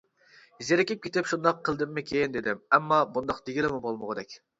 [0.69, 4.35] زېرىكىپ كېتىپ شۇنداق قىلدىممىكىن دېدىم، ئەمما بۇنداق دېگىلىمۇ بولمىغۇدەك.